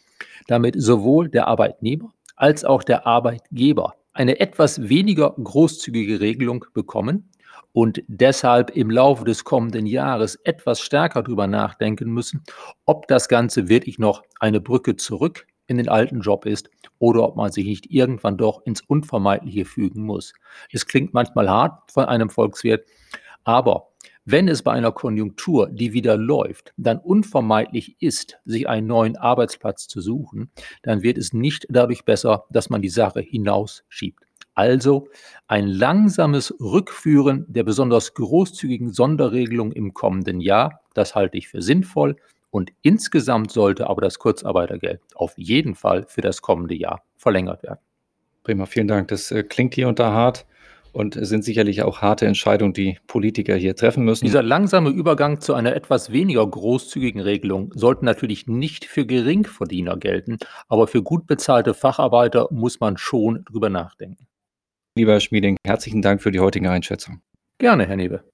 damit 0.47 0.75
sowohl 0.81 1.29
der 1.29 1.49
Arbeitnehmer 1.49 2.13
als 2.37 2.65
auch 2.65 2.83
der 2.83 3.07
Arbeitgeber 3.07 3.95
eine 4.13 4.41
etwas 4.41 4.89
weniger 4.89 5.35
großzügige 5.43 6.21
Regelung 6.21 6.65
bekommen 6.75 7.31
und 7.73 8.03
deshalb 8.09 8.71
im 8.77 8.91
Laufe 8.91 9.25
des 9.25 9.45
kommenden 9.45 9.87
Jahres 9.87 10.37
etwas 10.45 10.81
stärker 10.81 11.23
darüber 11.23 11.47
nachdenken 11.47 12.11
müssen, 12.11 12.43
ob 12.85 13.07
das 13.09 13.29
Ganze 13.29 13.69
wirklich 13.69 13.99
noch 13.99 14.23
eine 14.41 14.61
Brücke 14.61 14.97
zurück 14.97 15.47
in 15.71 15.77
den 15.77 15.89
alten 15.89 16.21
Job 16.21 16.45
ist 16.45 16.69
oder 16.99 17.23
ob 17.23 17.37
man 17.37 17.53
sich 17.53 17.65
nicht 17.65 17.91
irgendwann 17.91 18.37
doch 18.37 18.67
ins 18.67 18.83
Unvermeidliche 18.83 19.65
fügen 19.65 20.03
muss. 20.03 20.35
Es 20.73 20.87
klingt 20.87 21.15
manchmal 21.15 21.49
hart 21.49 21.91
von 21.91 22.05
einem 22.05 22.29
Volkswirt, 22.29 22.85
aber 23.45 23.87
wenn 24.25 24.49
es 24.49 24.63
bei 24.63 24.73
einer 24.73 24.93
Konjunktur, 24.93 25.71
die 25.71 25.93
wieder 25.93 26.17
läuft, 26.17 26.75
dann 26.77 26.99
unvermeidlich 26.99 27.97
ist, 28.01 28.39
sich 28.45 28.69
einen 28.69 28.87
neuen 28.87 29.17
Arbeitsplatz 29.17 29.89
zu 29.89 30.01
suchen, 30.01 30.51
dann 30.83 31.03
wird 31.03 31.17
es 31.17 31.33
nicht 31.33 31.67
dadurch 31.71 32.05
besser, 32.05 32.45
dass 32.51 32.69
man 32.69 32.83
die 32.83 32.91
Sache 32.91 33.21
hinausschiebt. 33.21 34.23
Also 34.55 35.09
ein 35.47 35.69
langsames 35.69 36.55
Rückführen 36.61 37.47
der 37.49 37.63
besonders 37.63 38.13
großzügigen 38.15 38.93
Sonderregelung 38.93 39.73
im 39.73 39.95
kommenden 39.95 40.41
Jahr, 40.41 40.83
das 40.95 41.15
halte 41.15 41.39
ich 41.39 41.49
für 41.49 41.63
sinnvoll. 41.63 42.17
Und 42.51 42.71
insgesamt 42.83 43.53
sollte 43.53 43.89
aber 43.89 44.01
das 44.01 44.19
Kurzarbeitergeld 44.19 45.01
auf 45.15 45.35
jeden 45.37 45.75
Fall 45.75 46.07
für 46.09 46.21
das 46.21 46.43
kommende 46.43 46.75
Jahr 46.75 47.03
verlängert 47.17 47.63
werden. 47.63 47.81
Prima, 48.43 48.67
vielen 48.67 48.89
Dank. 48.89 49.09
Das 49.09 49.31
äh, 49.31 49.43
klingt 49.43 49.75
hier 49.75 49.89
unter 49.89 50.13
hart 50.13 50.47
und 50.93 51.15
sind 51.21 51.45
sicherlich 51.45 51.83
auch 51.83 52.01
harte 52.01 52.27
Entscheidungen, 52.27 52.73
die 52.73 52.99
Politiker 53.07 53.55
hier 53.55 53.77
treffen 53.77 54.05
müssen. 54.05 54.25
Dieser 54.25 54.43
langsame 54.43 54.91
Übergang 54.91 55.41
zu 55.41 55.55
einer 55.55 55.75
etwas 55.75 56.11
weniger 56.13 56.47
großzügigen 56.47 57.21
Regelung 57.21 57.73
sollte 57.75 58.05
natürlich 58.05 58.47
nicht 58.47 58.85
für 58.85 59.07
Geringverdiener 59.07 59.97
gelten, 59.97 60.39
aber 60.69 60.87
für 60.87 61.03
gut 61.03 61.27
bezahlte 61.27 61.75
Facharbeiter 61.75 62.49
muss 62.51 62.81
man 62.81 62.97
schon 62.97 63.45
drüber 63.45 63.71
nachdenken. 63.71 64.27
Lieber 64.97 65.13
Herr 65.13 65.21
Schmieding, 65.21 65.57
herzlichen 65.65 66.03
Dank 66.03 66.23
für 66.23 66.33
die 66.33 66.41
heutige 66.41 66.71
Einschätzung. 66.71 67.21
Gerne, 67.59 67.87
Herr 67.87 67.97
Newe. 67.97 68.25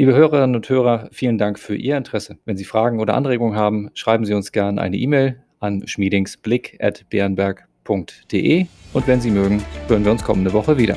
Liebe 0.00 0.14
Hörerinnen 0.14 0.56
und 0.56 0.66
Hörer, 0.66 1.10
vielen 1.12 1.36
Dank 1.36 1.58
für 1.58 1.76
Ihr 1.76 1.98
Interesse. 1.98 2.38
Wenn 2.46 2.56
Sie 2.56 2.64
Fragen 2.64 3.00
oder 3.00 3.12
Anregungen 3.12 3.54
haben, 3.54 3.90
schreiben 3.92 4.24
Sie 4.24 4.32
uns 4.32 4.50
gerne 4.50 4.80
eine 4.80 4.96
E-Mail 4.96 5.42
an 5.58 5.86
schmiedingsblick.bernberg.de 5.86 8.66
und 8.94 9.06
wenn 9.06 9.20
Sie 9.20 9.30
mögen, 9.30 9.62
hören 9.88 10.06
wir 10.06 10.12
uns 10.12 10.24
kommende 10.24 10.54
Woche 10.54 10.78
wieder. 10.78 10.96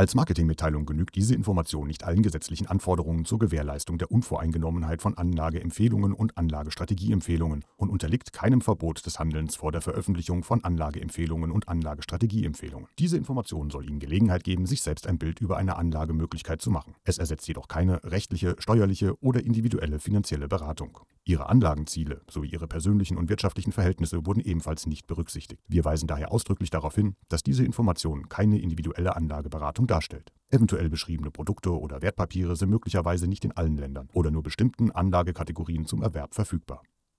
Als 0.00 0.14
Marketingmitteilung 0.14 0.86
genügt 0.86 1.14
diese 1.14 1.34
Information 1.34 1.86
nicht 1.86 2.04
allen 2.04 2.22
gesetzlichen 2.22 2.66
Anforderungen 2.66 3.26
zur 3.26 3.38
Gewährleistung 3.38 3.98
der 3.98 4.10
Unvoreingenommenheit 4.10 5.02
von 5.02 5.14
Anlageempfehlungen 5.14 6.14
und 6.14 6.38
Anlagestrategieempfehlungen 6.38 7.66
und 7.76 7.90
unterliegt 7.90 8.32
keinem 8.32 8.62
Verbot 8.62 9.04
des 9.04 9.18
Handelns 9.18 9.56
vor 9.56 9.72
der 9.72 9.82
Veröffentlichung 9.82 10.42
von 10.42 10.64
Anlageempfehlungen 10.64 11.50
und 11.50 11.68
Anlagestrategieempfehlungen. 11.68 12.88
Diese 12.98 13.18
Information 13.18 13.68
soll 13.68 13.90
Ihnen 13.90 13.98
Gelegenheit 13.98 14.42
geben, 14.42 14.64
sich 14.64 14.80
selbst 14.80 15.06
ein 15.06 15.18
Bild 15.18 15.42
über 15.42 15.58
eine 15.58 15.76
Anlagemöglichkeit 15.76 16.62
zu 16.62 16.70
machen. 16.70 16.94
Es 17.04 17.18
ersetzt 17.18 17.46
jedoch 17.46 17.68
keine 17.68 18.02
rechtliche, 18.02 18.56
steuerliche 18.58 19.22
oder 19.22 19.44
individuelle 19.44 19.98
finanzielle 19.98 20.48
Beratung. 20.48 20.98
Ihre 21.24 21.48
Anlagenziele 21.48 22.22
sowie 22.30 22.48
Ihre 22.48 22.66
persönlichen 22.66 23.16
und 23.16 23.28
wirtschaftlichen 23.28 23.72
Verhältnisse 23.72 24.26
wurden 24.26 24.40
ebenfalls 24.40 24.86
nicht 24.86 25.06
berücksichtigt. 25.06 25.62
Wir 25.68 25.84
weisen 25.84 26.06
daher 26.06 26.32
ausdrücklich 26.32 26.70
darauf 26.70 26.94
hin, 26.94 27.14
dass 27.28 27.42
diese 27.42 27.64
Information 27.64 28.28
keine 28.28 28.58
individuelle 28.58 29.14
Anlageberatung 29.16 29.86
darstellt. 29.86 30.32
Eventuell 30.50 30.88
beschriebene 30.88 31.30
Produkte 31.30 31.78
oder 31.78 32.02
Wertpapiere 32.02 32.56
sind 32.56 32.70
möglicherweise 32.70 33.28
nicht 33.28 33.44
in 33.44 33.52
allen 33.52 33.76
Ländern 33.76 34.08
oder 34.12 34.30
nur 34.30 34.42
bestimmten 34.42 34.90
Anlagekategorien 34.90 35.86
zum 35.86 36.02
Erwerb 36.02 36.34
verfügbar. 36.34 36.82